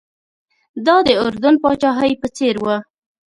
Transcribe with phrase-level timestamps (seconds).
[0.85, 2.65] دا د اردن پاچاهۍ په څېر و.